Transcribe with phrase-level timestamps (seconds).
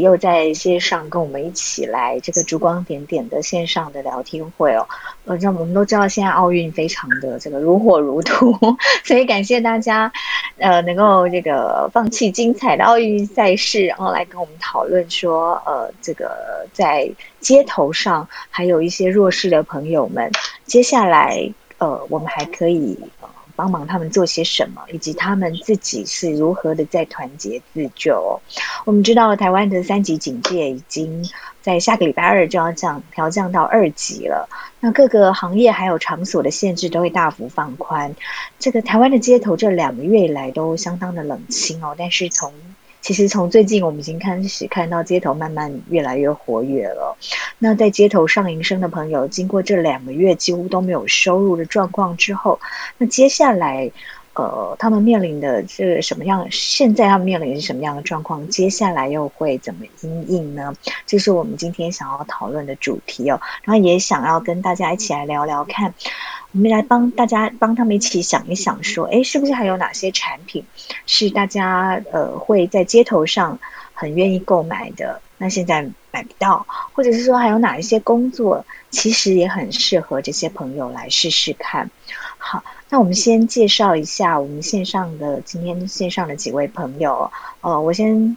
[0.00, 4.86] 又在线上跟我们一起来这个烛光点点的线上的聊天会哦。
[5.24, 8.56] 呃，那我们都知道现在奥运非常的这个如火如荼，
[9.04, 10.12] 所以感谢大家
[10.58, 17.10] 呃能够这个放弃精彩的奥运赛事，然后来跟我们讨论说呃这个在
[17.40, 20.30] 街头上还有一些弱势的朋友们，
[20.64, 22.98] 接下来呃我们还可以。
[23.56, 28.40] 帮忙他们做些什么，以及他们自己是如何的在团结自救。
[28.84, 31.28] 我们知道台湾的三级警戒已经
[31.62, 38.14] 在下个礼拜二就要降调降到二级了，那各个行业还有场所的限制都会大幅放宽。
[38.58, 42.52] 这个台湾的街头这两个月以来都相当的冷清哦，但是从
[43.06, 47.16] 其实从最近我们已经开始看到街头慢慢越来越活跃了。
[47.60, 52.58] 那在街头上营生的朋友，经过这两个月几乎都没有收入的状况之后，
[52.98, 53.92] 那接下来，
[54.36, 56.46] 呃，他们面临的是什么样？
[56.50, 58.46] 现在他们面临是什么样的状况？
[58.48, 60.74] 接下来又会怎么应应呢？
[61.06, 63.40] 这是我们今天想要讨论的主题哦。
[63.64, 65.94] 然后也想要跟大家一起来聊聊看。
[66.52, 70.64] 我们来帮大家帮他们一起想一想，说，哎，是不是还有哪些产品
[71.06, 73.58] 是大家呃会在街头上
[73.94, 75.20] 很愿意购买的？
[75.38, 81.90] 那现在买不到，或者是说还有哪一些工作其实也很适合这些朋友来试试看？
[82.38, 87.30] 好，那我们先介绍一下我们线上的今天线上的几位朋友。
[87.60, 88.36] 呃，我先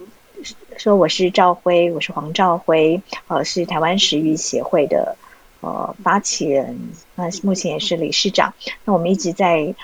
[0.77, 5.15] 说我是赵辉，我是黄赵辉，呃，是台湾食育协会的。
[5.61, 6.79] 呃，发起人，
[7.15, 8.53] 那目前也是理事长。
[8.85, 9.75] 那我们一直在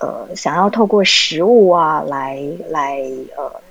[0.00, 3.00] 呃，想要透过食物啊，来来
[3.36, 3.62] 呃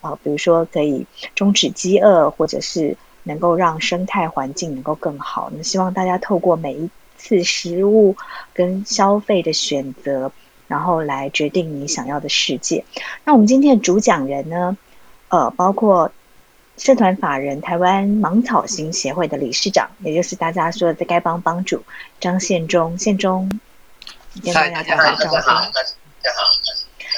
[0.00, 5.50] 呃，比如说可以终止饥饿，或者是能够让生态环境能够更好。
[5.54, 8.16] 那希望大家透过每一次食物
[8.52, 10.32] 跟消费的选择，
[10.68, 12.84] 然后来决定你想要的世界。
[13.24, 14.76] 那我们今天的主讲人呢，
[15.28, 16.12] 呃，包括。
[16.78, 21.82] 社团法人台湾芒草型协会的理事长，也就是大家说的丐帮帮主
[22.20, 23.60] 张宪忠，宪忠，
[24.42, 25.70] 跟，大家好，大家好。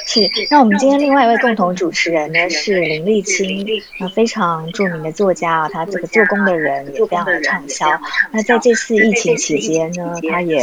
[0.05, 3.65] 是，那我们今天另外一位共同主持人呢是林立清，
[3.99, 7.87] 那非常著名的作家啊，他这个做工的人也非常的畅销。
[8.31, 10.61] 那在这次疫情期间呢，他也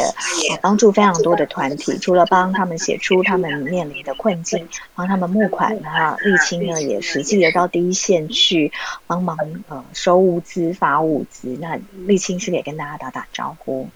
[0.60, 8.70] 帮助非常多的团体，除了帮他们写出他们面临的困境，帮他们募款，啊立清呢也实际的到第一线去
[9.06, 9.36] 帮忙
[9.68, 11.56] 呃收物资、发物资。
[11.60, 13.88] 那立清是不是也跟大家打打招呼？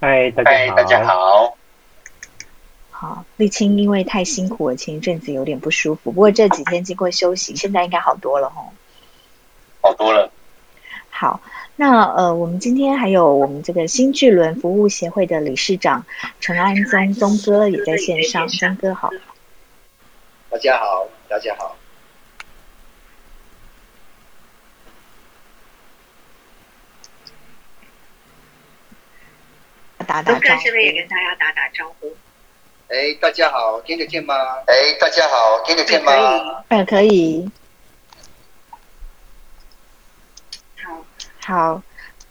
[0.00, 1.57] 嗨，大家好，大家好。
[3.00, 8.72] 好，沥青因为太辛苦了，前一阵子有点不舒服，不过这几天经过休息，现在应该好多了吼。
[9.80, 10.32] 好多了。
[11.08, 11.40] 好，
[11.76, 16.06] 那呃，我们今天还有我们这个新巨轮服务协会的理事长
[16.40, 19.12] 陈安宗宗哥也在线上，宗哥好。
[20.50, 21.76] 大家好，大家好。
[30.04, 30.40] 打打招呼。
[30.40, 32.12] 宗哥是不是也跟大家打打招呼？
[32.88, 34.34] 哎，大家好，听得见吗？
[34.66, 36.64] 哎，大家好，听得见吗？
[36.68, 37.50] 嗯，可以。
[40.82, 41.04] 好，
[41.44, 41.82] 好。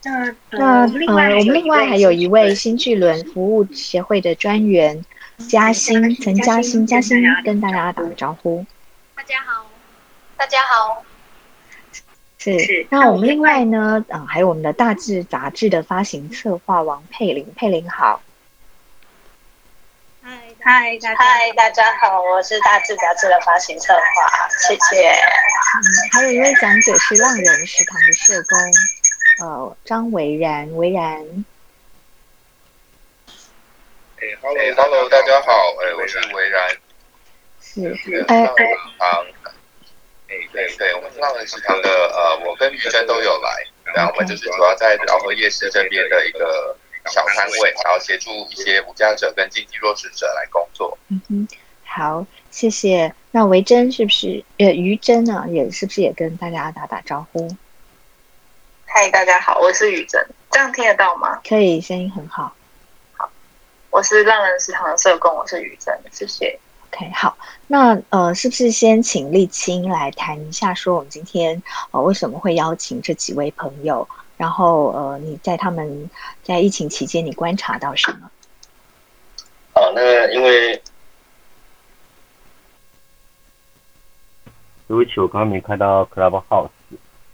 [0.04, 5.06] 那那呃，我们另外还有一位新巨轮服务协会的专员
[5.48, 8.66] 嘉欣，陈嘉欣，嘉欣跟大家打个招呼。
[9.16, 9.64] 大家好，
[10.38, 11.04] 大家好。
[12.40, 12.88] 是。
[12.90, 18.20] 那我们另外呢，嗯，还有我们的大志杂志的发行策划王佩玲，佩玲好。
[20.60, 25.10] 嗨，嗨，大家好，我是大志杂志的发行策划，谢谢。
[25.12, 31.46] 嗯，还有一位讲解是浪人食堂的社工，呃，张维然，维然。
[34.20, 35.52] 哎，hello，hello，大家好，
[35.82, 36.70] 哎，我是维然。
[37.62, 39.26] 是，哎，浪人食堂，
[40.28, 43.64] 哎，对对，我们浪人食堂的，呃，我跟于真都有来，
[43.96, 46.76] 然后我们就是主要在饶河夜市这边的一个。
[47.08, 50.98] 小摊位，然后协助一些无家者跟经济弱势者来工作。
[51.10, 51.48] 嗯哼，
[51.86, 53.14] 好，谢谢。
[53.32, 54.44] 那维珍是不是？
[54.58, 55.46] 呃，于珍呢？
[55.50, 57.48] 也是不是也跟大家打打招呼？
[58.86, 61.40] 嗨，大家好，我是于珍，这样听得到吗？
[61.48, 62.54] 可以，声音很好。
[63.14, 63.30] 好，
[63.90, 66.60] 我是浪人食堂的社工，我是于珍，谢谢。
[66.90, 67.38] OK，好，
[67.68, 71.62] 那呃，是不是先请立青来谈一下，说我们今天
[71.92, 74.08] 呃为什么会邀请这几位朋友？
[74.38, 76.10] 然后，呃，你在他们
[76.44, 78.30] 在疫情期间，你观察到什么？
[79.74, 80.82] 好，那因为
[84.88, 86.70] 对不起，我刚刚没看到 Clubhouse。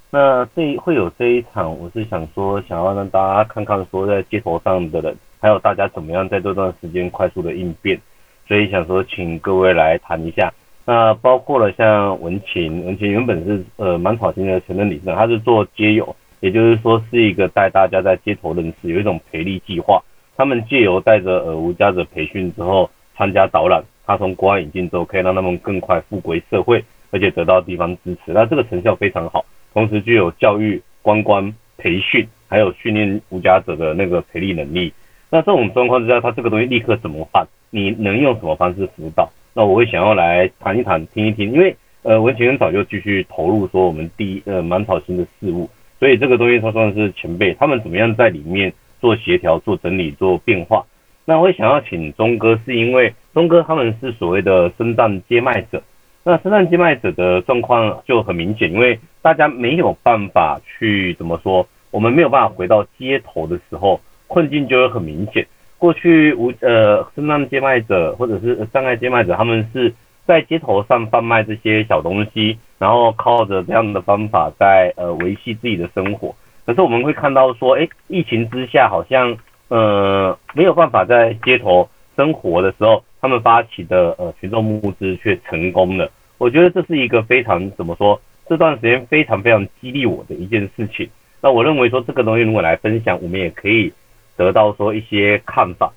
[0.10, 8.00] 那这会有这一场，我是想说，想要让大家看看说，在街头上的人，还有大家怎么样在这段时间快速的应变，
[8.48, 10.54] 所以想说，请各位来谈一下。
[10.86, 20.04] 那包括了像文琴，文琴原本是呃蛮草心的前任理事长，他是做街友，也就是说是一个带大家在街头认识，有一种培力计划。
[20.36, 28.34] 他们借由带着呃无家者培训之后参加导览，他从国外引进之后，可以让他们更快复归社会，而且得到地方支持。
[28.34, 34.92] 那这个成效非常好，同时具有教育、观光、培训，还有训练无家者的那个培力能力。
[35.30, 37.48] 那这种状况之下，他这个东西立刻怎么办？
[37.70, 39.32] 你能用什么方式辅导？
[39.54, 45.70] 那我会想要来谈一谈、听一听，因为呃文琴很早就继续投入说我们第一呃满草新的事物，
[46.04, 50.84] 所以这个东西他算是前辈，他们怎么样在里面做协调、做整理、做变化？
[51.24, 55.82] 那我想要请钟哥，是因为钟哥他们是所谓的生战接麦者，
[56.26, 64.02] 那生战接麦者的状况就很明显，因为大家没有办法去怎么说，我们没有办法回到街头的时候。
[64.28, 65.48] 困境就会很明显。
[65.78, 69.94] 过去无呃，身障接卖者或者是障碍接卖者，他们是
[70.26, 76.34] 在街头上贩卖这些小东西，然后靠着这样的方法在呃维系自己的生活。
[76.66, 79.38] 可是我们会看到说，哎，疫情之下好像
[79.68, 86.10] 呃没有办法在街头生活的时候，他们发起的呃群众募资却成功了。
[86.38, 91.10] 我觉得这是一个非常怎么说，这段时间非常非常激励我的一件事情。
[91.42, 93.92] 那我认为说这个东西如果来分享，我们也可以。
[94.36, 95.94] 得到说一些看法，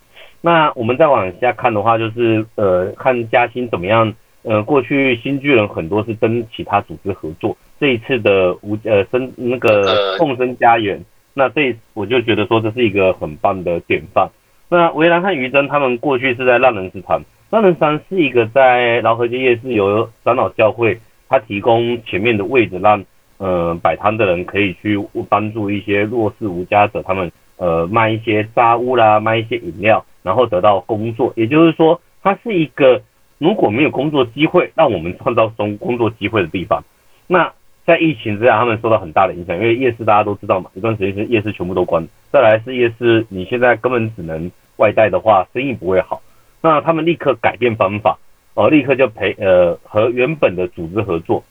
[0.46, 4.14] 那我们再往下看的话，就是呃看嘉兴怎么样，
[4.44, 11.04] 呃过去新巨人很多是跟其他组织合作，这一次的无呃生那个共生家园，
[11.34, 14.30] 那这我就觉得说这是一个很棒的典范。
[14.68, 17.20] 那维兰和于真他们过去是在浪人食堂，
[17.50, 20.96] 浪人食堂是一个在劳合街夜市由长老教会
[21.28, 23.04] 他提供前面的位置，让
[23.38, 24.96] 呃摆摊的人可以去
[25.28, 27.32] 帮助一些弱势无家者他们。
[27.58, 31.32] 呃，卖一些杂物啦，卖一些饮料，然后得到工作。
[31.36, 33.00] 也就是说，它是一个
[33.38, 36.82] 如果没有工作机会，让我们创造工工作机会的地方。
[37.26, 37.52] 那
[37.86, 42.06] 在疫情之下，他们受到很大的影响，因为夜市大家都知道嘛，一段时间是夜市全部都关。
[42.32, 46.20] 再来是夜市，你现在根本只能外带的话，生意不会好。
[46.60, 48.18] 那他们立刻改变方法，
[48.54, 51.42] 哦，立刻就陪呃和原本的组织合作。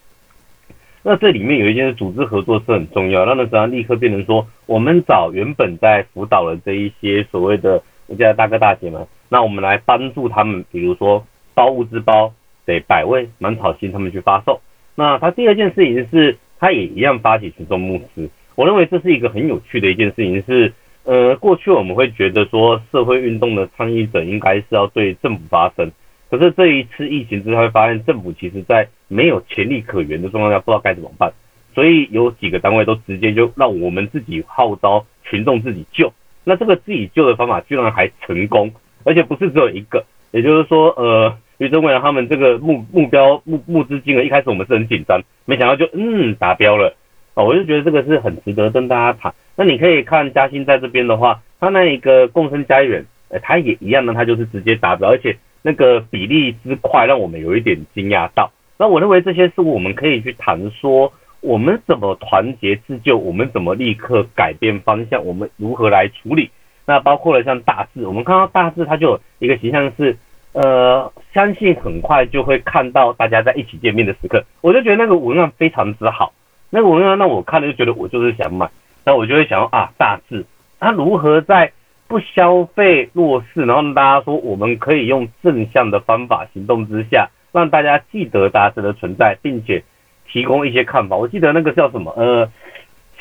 [1.07, 3.27] 那这里面有一件事，组织合作是很重要。
[3.27, 11.23] 那那时候立刻变成说，我们找原本在辅导的这一些所谓的我家大哥大姐们，那我们来帮助他们，比如说
[11.53, 12.33] 包物资包
[12.65, 14.59] 给百位满草心他们去发售。
[14.95, 18.27] 那他第二件事情是，他也一样发起群众募资。
[18.55, 20.73] 我认为这是一个很有趣的一件事情，是
[21.03, 25.91] 呃，过去我们会觉得说，社会运动的参与者应该是要对政府发声。
[26.29, 31.31] 可是这一次疫情之后，会发现政府其实在没有潜力可言的状况下，不知道该怎么办，
[31.73, 36.11] 所以有几个单位都直接就让我们自己号召群众自己救。
[36.43, 38.73] 那这个自己救的方法居然还成功，
[39.03, 40.03] 而且不是只有一个。
[40.31, 46.93] 也就是说，呃，于正伟他们这个目目标募募资金额一开始我们是很紧张，没想到就嗯达标了
[47.35, 47.43] 啊！
[47.43, 49.33] 我就觉得这个是很值得跟大家谈。
[49.55, 55.37] 那你可以看嘉兴在这边的话，他那一个共生家园，呃，他也一样的，他就是直接达标，而且。
[55.67, 58.51] 那个比例之快，让我们有一点惊讶到。
[58.77, 66.51] 那我认为这些是我们可以去谈说，我们怎么团结自救，我们怎么立刻改变方向，我们如何来处理。
[66.85, 70.15] 那包括了像大志，我们看到大志，它就有一个形象是，
[70.53, 74.45] 呃，相信很快就会看到大家在一起见面的时刻。
[74.61, 76.31] 我就觉得那个文案非常之好，
[76.69, 78.69] 那个文案让我看了就觉得我就是想买，
[79.03, 80.45] 那我就会想啊，大志
[80.79, 81.71] 他如何在。
[82.15, 89.83] 不消费弱势，然后大家说我们可以用正向的方法行动之下，让大家记得大师的存在，并且
[90.25, 91.17] 提供一些看法。
[91.17, 92.13] 我记得那个叫什么？
[92.15, 92.49] 呃，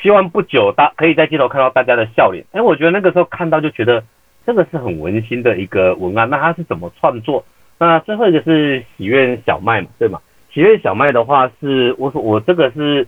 [0.01, 2.45] 希望不久大可以在街头看到大家的笑脸。
[2.53, 4.01] 哎，我觉得那个时候看到就觉得
[4.45, 6.29] 这个是很温馨的一个文案。
[6.29, 7.43] 那它是怎么创作？
[7.77, 10.21] 那最后一个是喜悦小麦嘛，对吗？
[10.53, 13.05] 喜悦小麦的话是，我说我这个是。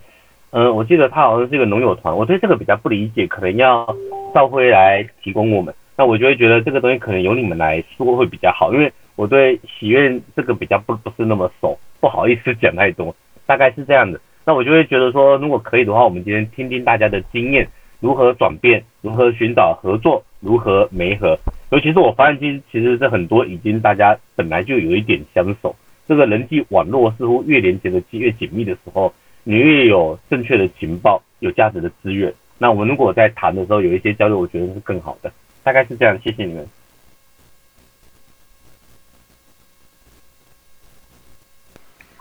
[0.50, 3.86] 嗯，我记得他好像是一个农友团，我对这个比较不理解，可能要
[4.34, 5.74] 召会来提供我们。
[5.96, 13.14] 那我就会觉得这个东西可能由你们来说会比较好，因为我对喜悦这个比较不不是那么熟，不好意思讲太多，
[13.46, 14.20] 大概是这样的。
[14.44, 17.68] 那我就会觉得说，如果可以的话，我们今天听听大家的经验，
[18.00, 21.36] 如何转变，如何寻找合作，如何媒合。
[21.70, 25.74] 尤其是我发现，其实其实是很多已经大家本来就有一点相守，
[26.06, 29.12] 这个人际网络似乎越连接的越紧密的时候。
[29.44, 36.20] 你越有正确的情报，有价值的资源，那我们如果在谈的时候有一些交流，我觉得是更好的，大概是这样。
[36.22, 36.68] 谢谢你们。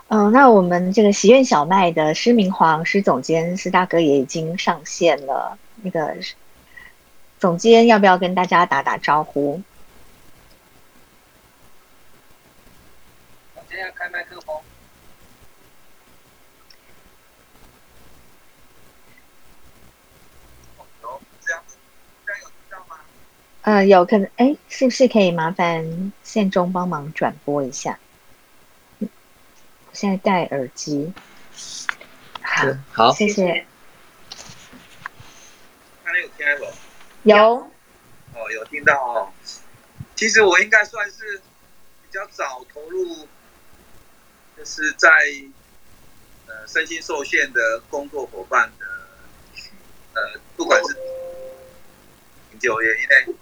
[0.10, 6.16] 嗯，那我们这个喜苑小麦的施明煌施总监施大哥也已经上线了，那个
[7.40, 9.62] 总监要不要跟大家打打招呼？
[13.54, 14.56] 总监要开麦克风。
[23.68, 28.00] 呃，有可能，哎，是不是可以麻烦线中帮忙转播一下？
[29.02, 29.08] 我
[29.92, 31.12] 现在戴耳机。
[32.42, 33.66] 好，好，谢谢。
[36.02, 36.48] 刚才有听？
[37.24, 37.70] 有。
[38.34, 39.34] 哦，有听到哦。
[40.16, 43.28] 其实我应该算是比较早投入，
[44.58, 45.10] 就是在
[46.46, 48.86] 呃身心受限的工作伙伴的，
[50.14, 50.40] 呃，
[52.60, 53.36] 就业，因为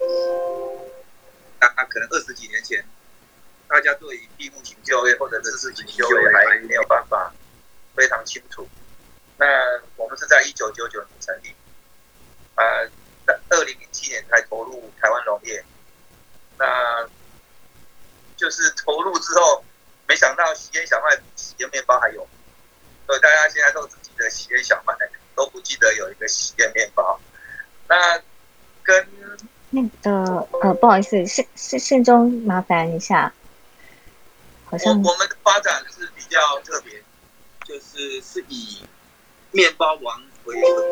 [1.60, 2.86] 大家可能二十几年前，
[3.68, 7.34] 大家对于闭幕型就业或者知识型就业还没有办法
[7.96, 8.68] 非常清楚。
[9.38, 9.46] 那
[9.96, 11.54] 我们是在一九九九年成立，
[12.56, 12.88] 呃，
[13.26, 15.64] 在二零零七年才投入台湾农业，
[16.58, 17.08] 那
[18.38, 19.64] 就是投入之后，
[20.08, 22.28] 没想到喜宴小麦比喜宴面包还有，
[23.06, 24.96] 所以大家现在都只记得喜宴小麦，
[25.36, 27.20] 都不记得有一个喜宴面包。
[27.88, 28.22] 那
[28.86, 29.08] 跟
[29.72, 33.34] 那个呃，不好意思，线线线中麻烦一下，
[34.64, 37.04] 好像我们的发展是比较特别，
[37.66, 38.86] 就是是以。
[39.52, 40.84] 面包王为核，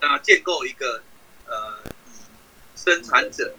[0.00, 1.02] 那建构一个
[1.46, 2.10] 呃以
[2.76, 3.52] 生产者，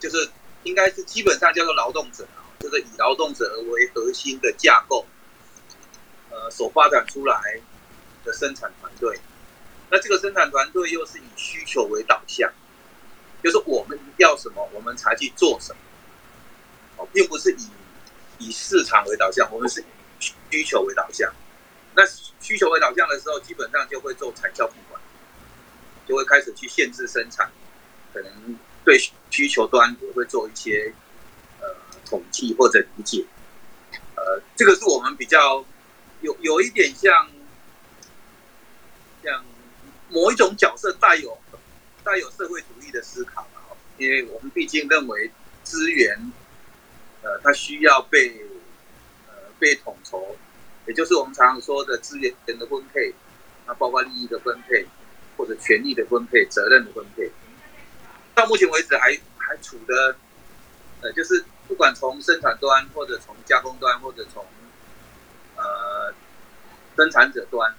[0.00, 0.28] 就是
[0.64, 5.06] 应该是基本上叫做劳动者啊，就是以劳动者为核心的架构，
[6.30, 7.60] 呃所发展出来
[8.24, 9.16] 的生产团队。
[9.90, 12.52] 那这个生产团队又是以需求为导向，
[13.42, 15.78] 就是我们要什么，我们才去做什么，
[16.96, 17.68] 哦，并不是以
[18.38, 19.84] 以市场为导向，我们是以
[20.50, 21.32] 需求为导向。
[21.96, 22.06] 那
[22.40, 25.02] 需求为导向的时候，基本上就会做产销闭管，
[26.06, 27.50] 就会开始去限制生产，
[28.14, 28.96] 可能对
[29.30, 30.94] 需求端也会做一些
[31.60, 31.66] 呃
[32.06, 33.26] 统计或者理解。
[34.14, 35.64] 呃，这个是我们比较
[36.20, 37.28] 有有一点像
[39.24, 39.44] 像
[40.10, 41.38] 某一种角色带有
[42.04, 43.46] 带有社会主义的思考，
[43.96, 45.30] 因为我们毕竟认为
[45.62, 46.32] 资源
[47.22, 48.46] 呃它需要被
[49.28, 50.36] 呃被统筹。
[50.86, 53.14] 也就是我们常常说的资源的分配，
[53.66, 54.84] 那包括利益的分配，
[55.36, 57.30] 或者权利的分配、责任的分配。
[58.34, 60.16] 到目前为止还还处的，
[61.02, 64.44] 呃，就是不管从生产端，或者从加工端，或者从
[65.54, 66.12] 呃
[66.96, 67.72] 生产者端，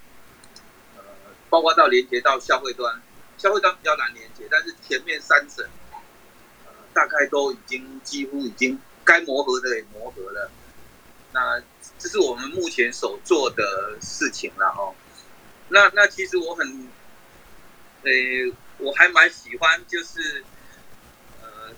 [1.52, 3.02] 包括到连接到消费端，
[3.38, 5.64] 消费端比较难连接，但是前面三省，
[6.66, 10.50] 呃，大概都已经几乎已经该磨合的也磨合了。
[11.34, 11.62] 那
[12.00, 14.96] 这是我们目前所做的事情了哦。
[15.68, 16.88] 那那其实我很，
[18.04, 18.12] 呃，
[18.78, 20.44] 我还蛮喜欢，就是
[21.42, 21.74] 呃，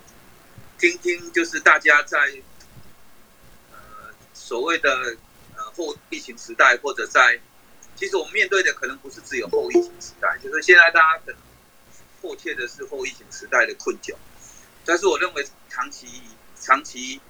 [0.78, 2.18] 听听就是大家在
[3.72, 3.76] 呃
[4.32, 5.16] 所谓的
[5.56, 7.40] 呃后疫情时代，或者在
[7.96, 11.34] 其实我们面对的可能不是只有后疫情时代，就是现在大家的
[12.20, 14.14] 迫切的是后疫情时代的困窘。
[14.84, 16.22] 但是我认为长期
[16.60, 17.20] 长期。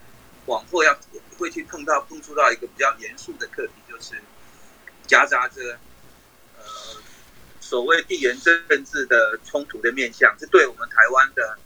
[0.47, 0.95] 往后要
[1.39, 4.13] 会去碰到碰触到一个比较严肃的课题，就是
[5.07, 5.79] 夹杂着
[6.59, 6.63] 呃
[7.63, 11.59] 所谓地缘政治的冲突的面向，这对我们台湾的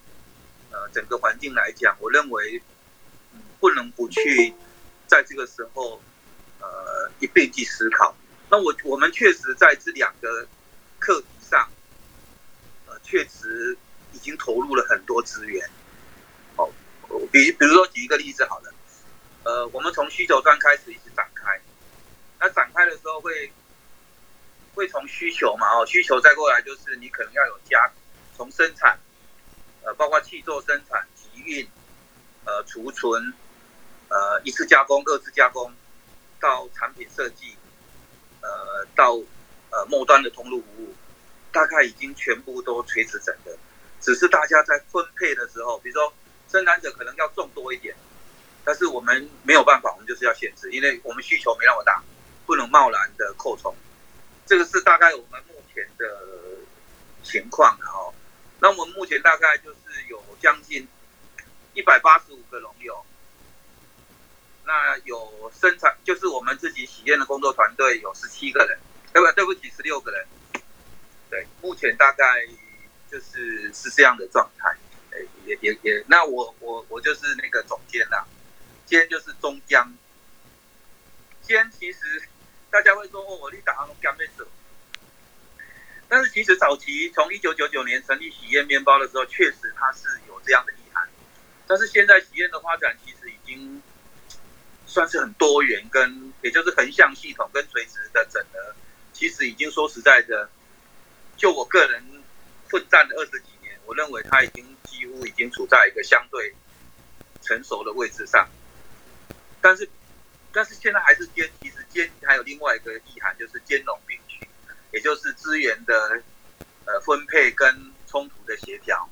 [0.71, 2.63] 呃整个环境来讲，我认为
[3.59, 4.55] 不能不去
[5.09, 6.01] 在这个时候
[6.61, 8.15] 呃一并去思考。
[8.51, 10.47] 那我我们确实在这两个
[10.99, 11.69] 课题上，
[12.87, 13.77] 呃确实
[14.13, 15.69] 已经投入了很多资源。
[17.33, 18.73] 比比如说举一个例子好了，
[19.45, 21.61] 呃，我们从需求端开始一直展开，
[22.39, 23.51] 那展开的时候会
[24.75, 27.91] 会从需求嘛，哦，需求再过来就是你可能要有加，
[28.37, 28.99] 从生产，
[29.83, 31.67] 呃，包括气作生产、集运、
[32.45, 33.33] 呃，储存，
[34.09, 35.73] 呃，一次加工、二次加工，
[36.41, 37.57] 到产品设计，
[38.41, 39.13] 呃，到
[39.71, 40.95] 呃末端的通路服务，
[41.53, 43.57] 大概已经全部都垂直整的，
[44.01, 46.13] 只是大家在分配的时候，比如说。
[46.51, 47.95] 生产者可能要种多一点，
[48.65, 52.03] 但是我们没有办法，我们就是要限制，因为我们需求没那么大，
[52.47, 53.77] 不能贸然的扩充。
[54.47, 56.07] 这个是大概我们目前的
[57.23, 58.11] 情况哈。
[58.61, 59.79] 那我们目前大概就是
[60.09, 60.89] 有将近
[61.75, 62.97] 一百八十五个农友，
[64.69, 68.79] 那有生产就是我们自己喜宴的工作团队有十七个人，
[69.15, 70.27] 对不对不起，十六个人。
[71.31, 72.47] 对，目前大概
[73.11, 74.77] 就是是这样的状态。
[75.47, 78.27] 也也也，那我我我就是那个总监啦，
[78.85, 79.91] 监就是中江。
[81.41, 82.23] 监其实
[82.71, 84.47] 大家会说哦，我你打阿干咩走？
[86.11, 91.09] 但是其实早期从一九九九年成立喜宴面包的时候，确实它是有这样的意涵。
[91.67, 93.83] 但是现在喜宴的发展其实已经
[94.89, 98.75] 算是很多元，跟也就是横向系统跟垂直的整合，
[99.13, 100.51] 其实已经说实在的，
[101.37, 102.03] 就我个人
[102.69, 104.67] 奋战了二十几年，我认为它已经。
[104.99, 106.53] 几乎已经处在一个相对
[107.41, 108.49] 成熟的位置上，
[109.61, 109.89] 但是
[110.51, 114.49] 但是现在还是兼，其实兼还有另外一个意涵，就是兼容并蓄，
[114.91, 116.21] 也就是资源的
[116.85, 119.09] 呃分配跟冲突的协调。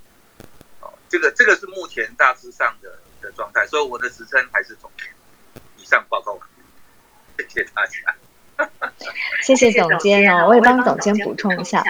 [0.80, 5.06] 哦，这个这个是目前大致上的的状态，所以我的职称还是总监。
[5.87, 6.40] 以上报告完，
[7.37, 7.93] 谢谢大家。
[9.43, 11.85] 谢谢总监哦，我也帮总监补充一下。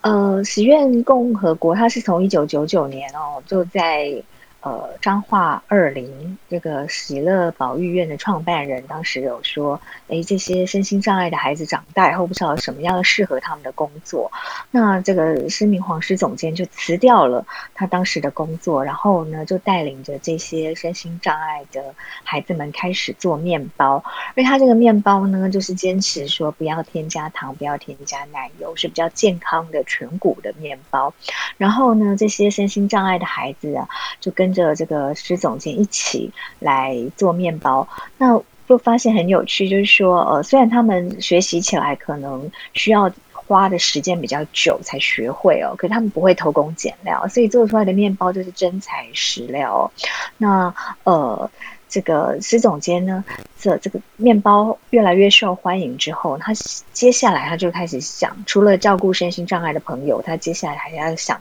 [0.00, 4.22] 呃，十愿共和国它是从一九九九年哦就在。
[4.66, 14.28] 呃，彰化二零这个喜乐保育院的创办人当时有说，哎，这些身心障碍的孩子长大以后不知道什么样的适合他们的工作。
[14.72, 21.94] 那这个施明黄师总监就辞掉了他当时的工作，然后呢，就带领着这些身心障碍的
[22.24, 24.02] 孩子们开始做面包。
[24.34, 31.14] 因为他这个面包呢，就是坚持说不要添加糖，不要添加奶油，是比较健康的全谷的面包。
[31.56, 37.86] 然后呢，这些身心障碍的孩子啊，就跟着这个施总监一起来做面包，
[38.18, 49.92] 那就发现很有趣，就是说，呃，虽然他们学习起来可能需要花的时间比较久才学会哦，可他们不会偷工减料，所以做出来的面包就是真材实料。
[50.38, 51.48] 那呃。
[51.96, 53.24] 这个施总监呢，
[53.58, 56.52] 这这个面包越来越受欢迎之后，他
[56.92, 61.40] 接下来他就开始想，除了照顾身心障碍的朋友，他接下来还要想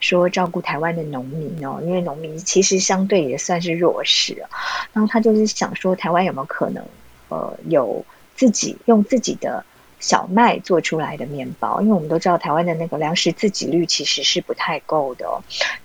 [0.00, 4.42] 说照顾台湾的农民哦，因为农民其实相对也算是弱势
[4.94, 6.82] 然后他就是想说，台湾有没有可能
[7.28, 8.02] 呃有
[8.34, 9.62] 自己用自己的。
[10.00, 15.26] 小麦做出来的面包，因为我们都知道台湾的那个粮食自给率其实是不太够的，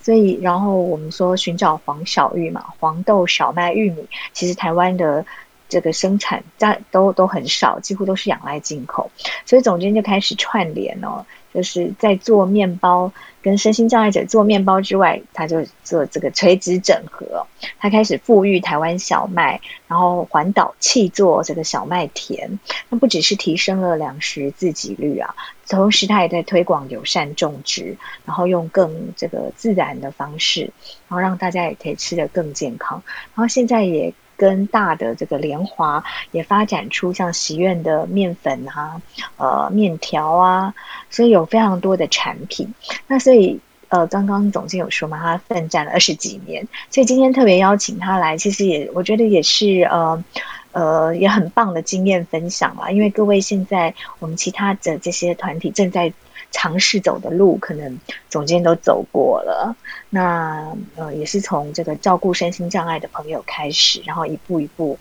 [0.02, 5.26] 所以然后我们说寻找黄小玉嘛，黄豆、小麦、玉米，其实台湾的
[5.70, 9.12] 这个生产在都都很少，几乎都是仰赖进口，
[9.46, 11.26] 所以总监就开始串联哦。
[11.54, 17.48] 就是在做面包，跟身心障碍者做面包之外，他就做这个垂直整合。
[17.80, 22.60] 他开始富裕台湾小麦，然后环岛气做这个小麦田。
[22.90, 25.34] 那不只是提升了粮食自给率啊，
[25.70, 30.74] 同时他也在推广友善种植，然后用更这个自然的方式，
[31.08, 33.02] 然后让大家也可以吃得更健康。
[33.34, 34.14] 然后现在也。
[34.38, 39.02] 跟大的这个联华也发展出像喜苑的面粉啊，
[39.38, 40.74] 呃面条啊，
[41.10, 42.74] 所以有非常多的产品。
[43.08, 50.24] 那所以呃，刚刚总监有说嘛，他奋战了二十几年，所以今天特别邀请他来，其实也我觉得也是呃
[50.72, 52.92] 呃也很棒的经验分享啦。
[52.92, 56.14] 因为各位现在我们其他的这些团体正在。
[56.52, 59.76] 尝试走的路，可能总监都走过了。
[60.10, 64.98] 那呃，也是从这个照顾身心障碍的朋友开始，然后一步一步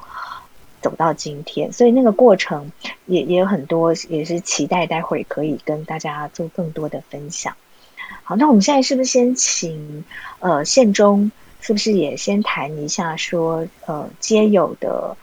[0.83, 1.72] 走到今天。
[1.72, 2.72] 所以那个过程
[3.07, 7.54] 也也有很多，也是期待待会可以跟大家做更多的分享。
[8.24, 10.04] 好，那我们现在是不是先请
[10.40, 11.30] 呃宪中，
[11.61, 15.16] 是不是也先谈一下说呃皆有的？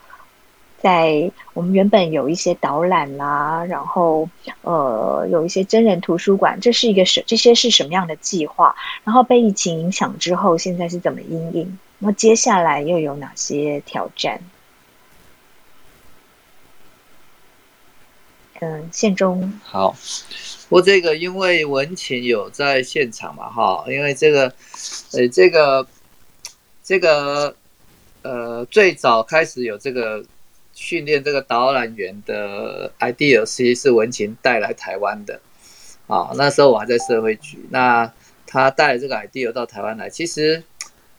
[0.82, 4.28] 在我们原本有一些导览啦，然后
[4.62, 8.74] 呃有一些真人图书馆，这是一个什这些是什么样的计划？
[9.04, 11.78] 然后被疫情影响之后，现在是怎么应应？
[12.00, 14.40] 那接下来又有哪些挑战？
[18.58, 19.94] 嗯，县中好，
[20.68, 24.52] 我这个因为文琴有在现场嘛，哈，因为这个
[25.12, 25.86] 呃这个
[26.82, 27.54] 这个
[28.22, 30.24] 呃最早开始有这个。
[30.84, 35.40] 训练这个导览员的 idea 其实是文琴带来台湾的，
[36.08, 38.12] 啊，那时候我还在社会局，那
[38.48, 40.60] 他带了这个 idea 到台湾来，其实，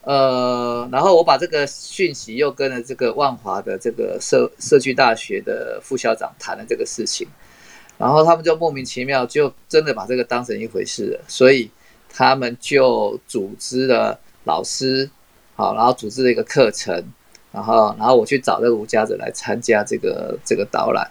[0.02, 7.26] 呃，然后我把这个讯息又跟了这个万华的这个社社区大学的副校长谈了这个事情，
[7.98, 11.72] 然后他们就莫名其妙就真的把这个当成一回事了，所以
[12.10, 15.10] 他们就组织了老师，
[15.56, 17.02] 好，然后组织了一个课程。
[17.54, 21.08] 然后，然后我去找这个吴家者来参加这个这个导览，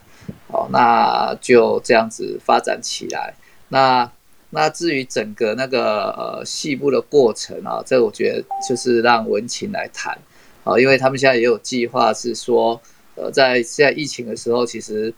[0.49, 3.33] 哦，那就这样子发展起来。
[3.69, 4.11] 那
[4.51, 10.19] 那至于整个那个呃细部的过程啊，这我觉得就是让文琴来谈，
[10.65, 12.81] 啊，因为他们现在也有计划是说，
[13.15, 15.15] 呃，在现在疫情的时候，其实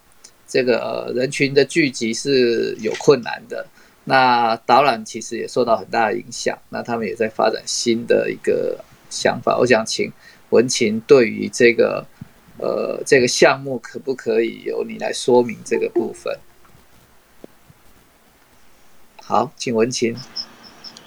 [0.46, 3.66] 这个人群的聚集是有困难的。
[4.04, 6.58] 那导览其实也受到很大的影响。
[6.68, 10.12] 那他们也在发展新的一个想法，我想请。
[10.54, 12.06] 文琴对于这个
[12.58, 16.38] 呃这个项目，可不可以由你来说明这个部分？
[19.20, 20.14] 好，请文琴。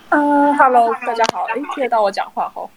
[0.10, 2.69] 嗯，Hello，大家好，哎，听得到我讲话吼？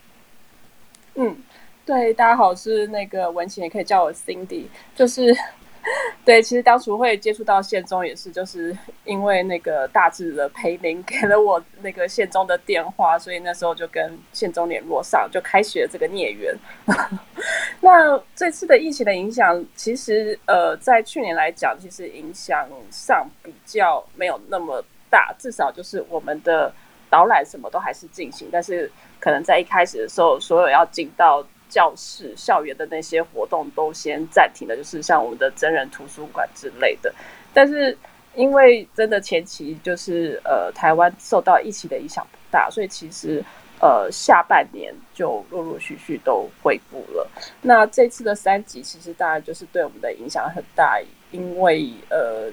[1.17, 1.37] 嗯，
[1.85, 4.67] 对，大家好，是那个文琴，也可以叫我 Cindy。
[4.95, 5.37] 就是
[6.25, 16.55] 对，其实当初会接触到宪中也是，就是因为那个大致的培林给了我那个宪中的电话，所以那时候就跟宪中联络上，就开启了这个孽缘。
[17.81, 26.73] 那这次的疫情的影响，其实呃，在去年来讲，其实影响上比较没有那么大，至少就是我们的
[27.09, 31.45] 导览什么都还是进行，但是可能在一开始的时候，所有要进到。
[31.71, 37.15] 教室、校园的那些活动都先暂停了，就是像我们的真人图书馆之类的。
[37.55, 37.97] 但是
[38.35, 43.43] 因为真的前期就是呃台湾受到疫情的影响不大，所以其实
[43.81, 47.27] 呃下半年就陆陆续续都恢复了。
[47.63, 52.51] 那这次的三级其实当然就是对我们的影响很大，因为呃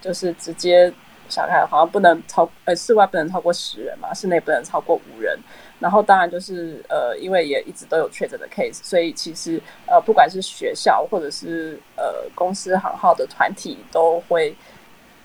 [0.00, 0.92] 就是直接
[1.28, 5.38] 想看好像不能超呃室外不能超过十人嘛，室内不能超过五人。
[5.80, 14.54] 然后当然就是呃，因为也一直都有确诊的 case，所以其实呃，不管是学校或者是呃公司行号的团体都会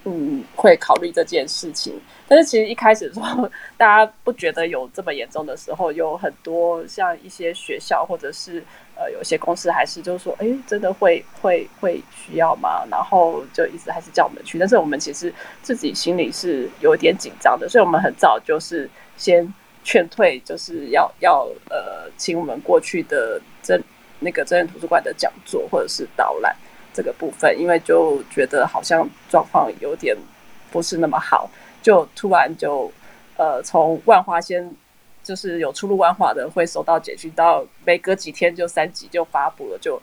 [0.06, 2.00] 嗯会考虑这件事情。
[2.28, 8.64] 但是其实一开始的时候， 大家不觉得有这么严重的时候，有很多像一些学校或者是
[8.96, 12.86] 呃有些公司还是就是说，哎，真的会会会需要吗？
[12.90, 14.58] 然后就一直还是叫我们去。
[14.58, 19.54] 但是我们其实自己心里是有点紧张的，所以我们很早就是先。
[19.86, 23.82] 劝退就是要要呃，请我们过去的真
[24.20, 26.56] 那个真人图书馆的讲座或者是导览
[26.92, 30.18] 这个部分，因为就觉得好像状况有点
[30.72, 31.48] 不是那么好，
[31.84, 32.92] 就突然就
[33.38, 34.74] 呃从万华先
[35.24, 40.02] 就是有出入万华的会收到简讯，到没隔几天就三级就发布了，就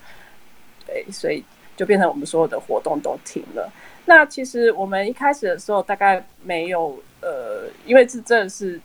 [0.86, 1.42] 对，所以
[1.76, 3.68] 就变成我们所有的活动都停了。
[4.06, 8.80] 那其实我们一开始的时候大概没有呃，因为这真的是。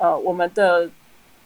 [0.00, 0.88] 呃，我们的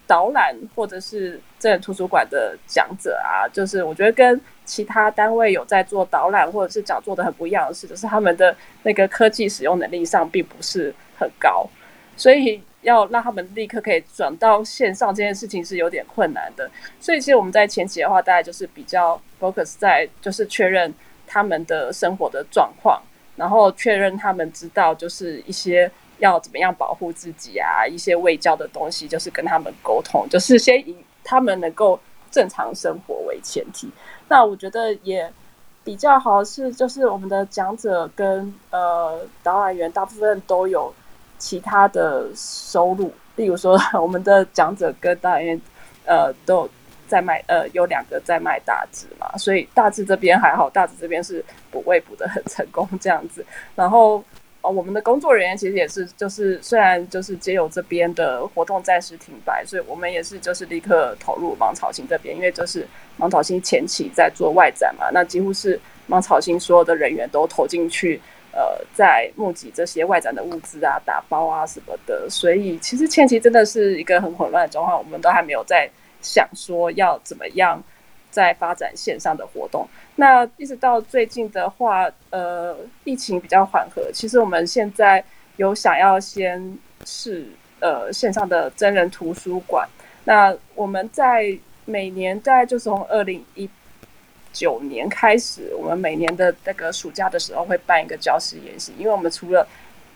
[0.07, 11.69] 导览或者是这图书馆的讲者啊，就是我觉得跟其他单位有在做导览或者是讲座的很不一样的是，就是他们的那个科技使用能力上并不是很高，
[12.17, 16.71] 所以要让他们立刻可以转到线上这件事情是有点困难的。
[17.01, 20.95] 所以其实我们在前期的话，大概就是比较 focus 在就是确认
[21.27, 23.03] 他们的生活的状况，
[23.35, 25.91] 然后确认他们知道就是一些。
[26.19, 27.87] 要怎么样保护自己啊？
[27.87, 31.99] 一些未教的东西，就是跟他们沟通，就是先以他们能够
[32.31, 33.91] 正常生活为前提。
[34.29, 35.31] 那我觉得也
[35.83, 40.93] 比较好是，就是我们的讲者跟呃导览员大部分都有
[41.39, 45.61] 其他的收入，例如说 我们的讲者跟导览员
[46.07, 46.69] 呃都
[47.07, 54.23] 在卖呃有两个在卖大字嘛，所以大字这边还好，大字这边是补位补的很成功这样子，然后。
[54.65, 68.19] 哦，我们的工作人员其实也是，就是虽然就是街友这边的活动暂时停摆，所以我们也是就是立刻投入芒草星这边，因为就是芒草星前期在做外展嘛，那几乎是芒草星所有的人员都投进去，
[68.53, 75.87] 呃，在募集这些外展的物资啊、打包啊什么的，所以其实前期真的是一个很混乱的状况，我们都还没有在
[76.23, 77.83] 想说要怎么样
[78.35, 79.87] 在发展线上的活动。
[80.17, 85.23] 那一直到最近的话，呃，疫情比较缓和，其实我们现在
[85.57, 87.47] 有想要先试
[87.79, 89.89] 呃线上的真人图书馆。
[90.25, 93.71] 那我们在每年大概就从二零一
[94.53, 99.67] 九年开始，我们每年的那个暑假的时候会办一个教师研习，因为我们除了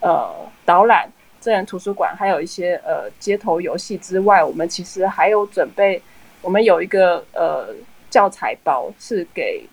[0.01, 1.09] 呃导览
[1.41, 6.01] 真人图书馆，还有一些呃街头游戏之外，我们其实还有准备，
[6.41, 7.75] 我们有一个呃
[8.11, 9.65] 教材包是给。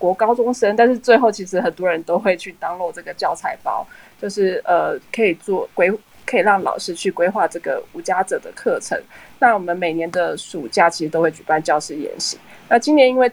[0.00, 3.84] 国高中生，但是最后其实很多人都会去登录这个教材包，
[4.22, 5.92] 就是呃可以做规，
[6.24, 8.96] 可以让老师去规划这个无家者的课程。
[9.40, 12.38] 那我们每年的暑假其实都会举办教师研习。
[12.68, 13.28] 那今年因为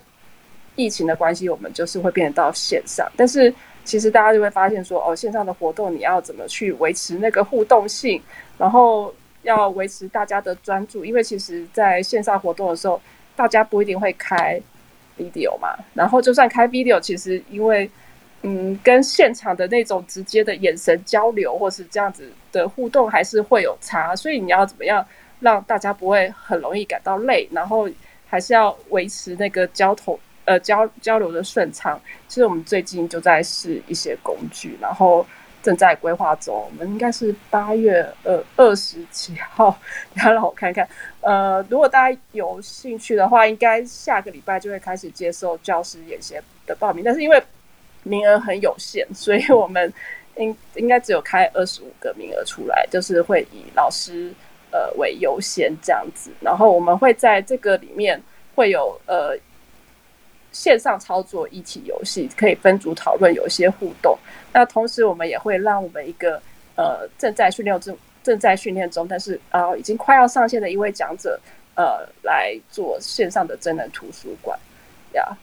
[0.76, 3.08] 疫情的关系，我们就是会变到线上。
[3.16, 8.20] 但是其实大家就会发现说，哦，线上的活动你要怎么去维持那个互动性，
[8.58, 9.14] 然后
[9.44, 13.00] 要维持大家的专注，因为其实在线上活动的时候，
[13.36, 14.62] 大家不一定会开。
[15.18, 17.90] video 嘛，然后就算开 video，其实因为
[18.42, 24.14] 嗯，跟现场的那种直接的眼神交流，或是这样子的互动，还是会有差。
[24.14, 25.08] 所以你要怎么样
[25.40, 27.90] 让大家不会很容易感到累，然后
[28.28, 31.98] 还是要维持那个交通呃交交流的顺畅。
[32.28, 35.26] 其实我们最近就在试一些工具，然后。
[35.66, 39.76] 正在规划中，我们应该是八月二二十几号，
[40.14, 40.88] 你要让我看看。
[41.22, 46.36] 呃，如果大家有兴趣的话，应该下个礼拜就会开始接受教师演习
[46.68, 47.04] 的报名。
[47.04, 47.42] 但是因为
[48.04, 49.92] 名额很有限，所以我们
[50.36, 54.32] 应应该只有开二十五个名额出来，就是会以老师
[54.72, 56.30] 呃为优先这样子。
[56.42, 58.22] 然后我们会在这个里面
[58.54, 59.36] 会有呃。
[60.56, 64.18] 线上操作一体游戏，可以分组讨论，有一些互动。
[64.54, 66.42] 那同时，我们也会让我们一个
[66.78, 71.38] 呃正在训练中、正在训练中，但是呃已经快要上线的一位讲者，
[71.76, 74.58] 呃来做线上的真人图书馆
[75.12, 75.38] 呀。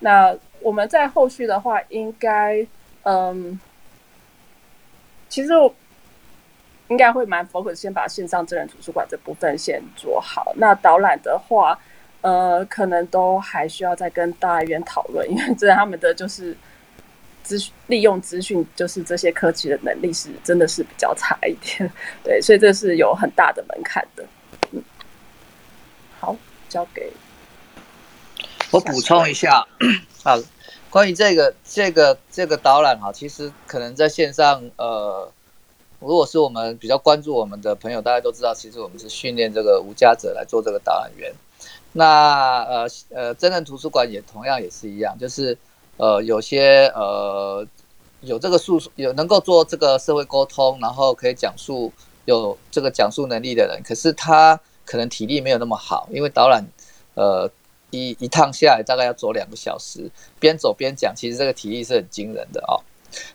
[0.00, 2.66] 那我们在后续的话，应该
[3.04, 3.60] 嗯，
[5.28, 5.72] 其实我
[6.88, 10.52] 应该会蛮 focus，先把线上真人图书馆这部分先做好。
[10.56, 11.78] 那导览的话，
[12.26, 16.56] 呃，可能都还需要再跟大院讨论，因为这他们的就是
[17.44, 21.88] 资利用资讯，就是这些科技的能力是真的是比较差一点，
[22.24, 24.24] 对，所以这是有很大的门槛的。
[24.72, 24.82] 嗯，
[26.18, 26.34] 好，
[26.68, 27.12] 交给
[28.72, 29.64] 我补充一下，
[30.24, 30.36] 好，
[30.90, 35.30] 关于这个这个这个导览哈，其实可能在线上呃。
[36.00, 41.32] 如果是我们比较关注我们的朋友，大家都知道，其实我们是训练这个无家者来做这个导览员。
[41.96, 45.56] 那呃呃，真人图书馆也同样也是一样，就是
[45.96, 47.66] 呃有些呃
[48.20, 51.90] 有这个述有能够做这个社会沟通，然后可以讲述
[52.26, 56.62] 有这个讲述能力的人，可是他可能体力没有那么好，因为导览
[57.14, 57.50] 呃
[57.90, 62.76] 一一趟下来大概要走两个小时，边走边讲，其实这个体力是很惊人的哦。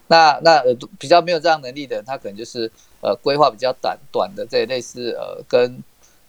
[0.06, 2.70] 那那呃比较没有这样能力的人，他可能就是
[3.00, 5.82] 呃规划比较短短的这类似呃跟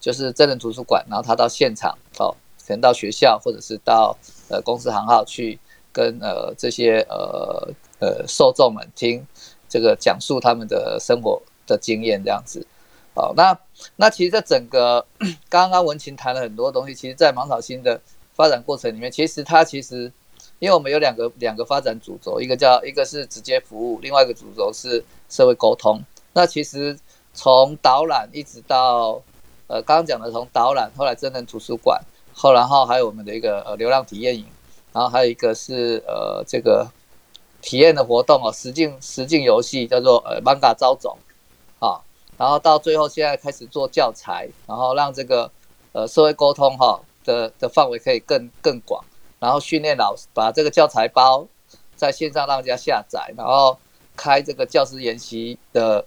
[0.04, 2.36] 就是真人图书馆，然后他到现场哦，
[2.68, 4.14] 可能到学校或者是到
[4.50, 5.58] 呃公司行号去
[5.94, 9.26] 跟呃这些呃呃受众们听
[9.70, 12.68] 这个讲述他们的生活的经验这样子。
[13.14, 13.58] 哦，那
[13.96, 15.06] 那其实这整个
[15.48, 18.02] 刚刚文琴谈了很多东西，其实在芒草新的
[18.34, 20.12] 发展过程里面，其实它其实。
[20.60, 26.02] 因为我们有两个两个发展主轴，一个叫一个是直接服务，另外一个主轴是社会沟通。
[26.32, 26.98] 那其实
[27.34, 29.22] 从导览一直到
[29.68, 32.02] 呃刚刚讲的从导览，后来真人图书馆，
[32.34, 34.46] 后然后还有我们的一个呃流浪体验营，
[34.92, 36.88] 然后还有一个是呃这个
[37.62, 41.18] 体验的活动哦，实境实境游戏叫做呃 Manga 招总
[41.80, 42.02] 啊，
[42.38, 45.50] 然后到最后现在开始做教材，然后让这个
[45.94, 49.04] 呃社会沟通哈的的范围可以更更广。
[49.40, 51.46] 然后训练老师把这个教材包
[51.98, 53.78] 在线上让大家下载，然后
[54.16, 56.06] 开这个教师研习的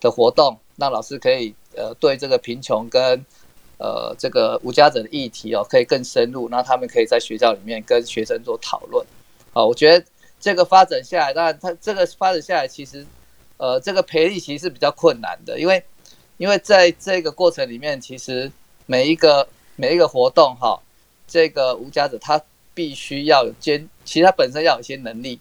[0.00, 3.24] 的活动，让老师可以呃对这个贫穷跟
[3.78, 9.04] 呃这个无家者的议题哦可以更深入，然后他们可以在学校里面跟学生做讨论。
[9.52, 10.04] 好，我觉得
[10.40, 13.06] 这个发展下来，当然它这个发展下来其实
[13.56, 15.82] 呃这个培力其实是比较困难的，因为
[16.36, 18.50] 因为在这个过程里面，其实
[18.86, 20.80] 每一个每一个活动哈，
[21.26, 22.40] 这个无家者他。
[22.76, 25.38] 必须要有兼，其实他本身要有一些能力，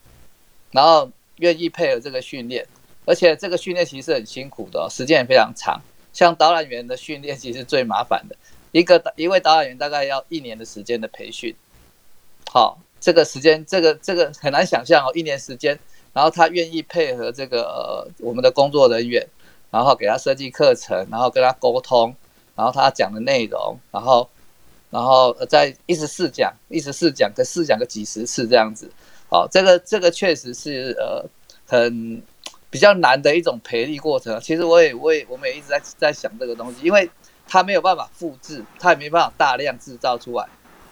[0.69, 2.63] 然后愿意配合这个训练，
[3.05, 5.81] 而且这个训练其实很辛苦的，时间也非常长。
[6.13, 8.35] 像导览员的训练其实最麻烦的，
[8.71, 11.53] 一个一位导览员大概要一年的时间的培训。
[12.49, 15.77] 好，这个时间，这个这个很难想象哦，一年时间，
[16.13, 19.27] 然后他愿意配合这个我们的工作人员，
[19.71, 22.15] 然后给他设计课程，然后跟他沟通，
[22.55, 24.29] 然后他讲的内容，然后。
[24.93, 28.87] 然后再一直试讲，一直试讲，可试讲个几十次这样子，
[29.27, 31.25] 好，这个这个确实是呃
[31.65, 32.21] 很
[32.73, 34.37] 比较难的一种培力过程。
[34.41, 37.09] 其实我也我也我们也一直在在想这个东西，因为
[37.47, 40.45] 它没有办法复制，它也没办法大量制造出来。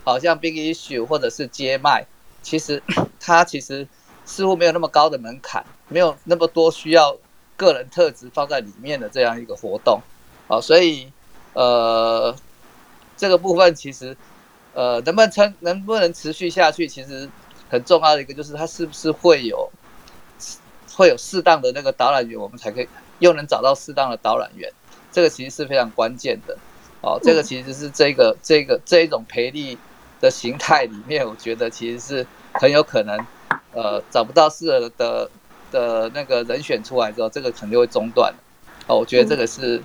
[0.06, 2.06] 好像 Big Issue 或者是接麦，
[2.42, 2.82] 其实
[3.20, 3.86] 它其实
[4.24, 7.18] 似乎没有那么高的门槛，没有那么多需要
[7.58, 10.00] 个人特质放在里面的这样一个活动。
[10.48, 11.12] 好，所以
[11.54, 12.34] 呃。
[13.18, 14.18] 这个部分其实，
[14.74, 17.30] 呃，能不能撑，能不能持续下去，其实
[17.70, 19.71] 很重要的一个就是它是不是会有，
[21.02, 22.88] 会有适当的那个导览员，我们才可以
[23.18, 24.72] 又能找到适当的导览员，
[25.12, 26.56] 这个其实是非常关键的。
[27.02, 29.76] 哦，这个其实是这个这个这一种赔率
[30.20, 33.18] 的形态里面，我觉得其实是很有可能，
[33.74, 35.28] 呃，找不到适合的
[35.72, 38.32] 的那个人选出来之后，这个肯定会中断。
[38.86, 39.82] 哦，我觉得这个是。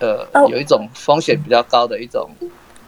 [0.00, 2.28] 呃，有一种风险比较高的一种，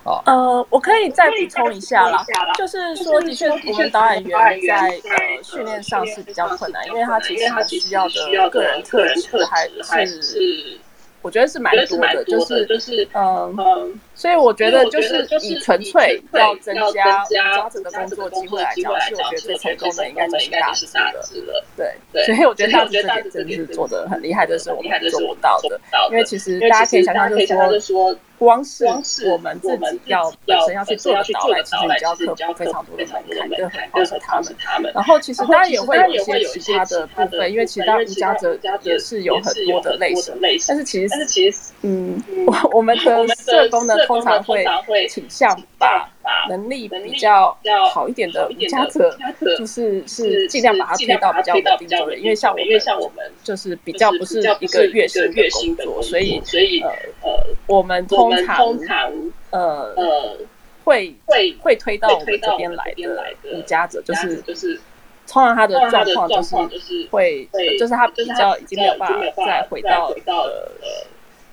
[0.05, 2.25] 哦，呃，我可以再补充一下啦，
[2.57, 4.39] 就是说，的确，我们导演员
[4.69, 7.47] 在呃训练上是比较困难，因为他其实
[7.81, 9.45] 需要的个人特质
[9.89, 10.79] 还是。
[11.23, 21.65] 我觉得是蛮多的，就是就是嗯，所以我觉得就是以纯粹要增加家者的工作机会来讲，是我觉得最成功的应该就是大致了。
[21.77, 25.81] 对，所以我觉得大致这点真的是做的很厉害，这是我们做不到的。
[26.11, 28.17] 因为其实大家可以想象，就是说。
[28.37, 28.85] 光是
[29.31, 31.87] 我们自己要本身要去做的导览，其实
[32.27, 34.93] 你就要克服非常多的门槛，更何况是他们。
[34.93, 40.35] 然后其实当然也会有一些其他的部分，因为其实当无家者也是有很多的类型。
[40.67, 44.65] 但是其实，但是其实，嗯，我我们的社工呢，通常会
[45.09, 46.11] 倾向把
[46.49, 47.57] 能力比较
[47.93, 49.17] 好一点的无家者，
[49.59, 56.91] 就是是尽量把它推到比较稳定就业，因为像我们，因为像我们就是比较不是一个月薪月薪的工作，所以所以呃
[57.23, 59.13] 呃，我们通常通常
[59.51, 60.37] 呃呃
[60.85, 64.81] 会会会推到我们这边来的无家者，就是就是
[65.27, 66.43] 通常他的状况就
[66.79, 70.71] 是会就是他比较已经没有办法再回到呃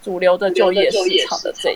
[0.01, 1.69] 主流的就业市场的这